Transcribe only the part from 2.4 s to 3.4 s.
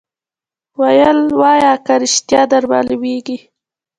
در معلومیږي